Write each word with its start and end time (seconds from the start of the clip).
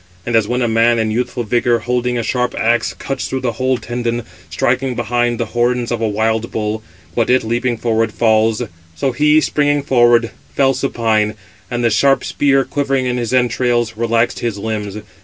And 0.25 0.35
as 0.35 0.47
when 0.47 0.63
a 0.63 0.67
man 0.67 0.97
in 0.97 1.11
youthful 1.11 1.43
vigour, 1.43 1.77
holding 1.77 2.17
a 2.17 2.23
sharp 2.23 2.55
axe, 2.55 2.95
cuts 2.95 3.27
through 3.27 3.41
the 3.41 3.51
whole 3.51 3.77
tendon, 3.77 4.23
striking 4.49 4.95
behind 4.95 5.37
the 5.39 5.45
horns 5.53 5.91
of 5.91 6.01
a 6.01 6.07
wild 6.09 6.49
bull; 6.49 6.81
but 7.15 7.29
it, 7.29 7.43
leaping 7.43 7.77
forward, 7.77 8.11
falls; 8.11 8.63
so 8.95 9.11
he, 9.11 9.39
springing 9.39 9.83
forward, 9.83 10.31
fell 10.55 10.73
supine; 10.73 11.35
and 11.69 11.83
the 11.83 11.91
sharp 11.91 12.23
spear, 12.23 12.65
quivering 12.65 13.05
in 13.05 13.17
his 13.17 13.31
entrails, 13.31 13.95
relaxed 13.95 14.39
his 14.39 14.57
limbs. 14.57 14.97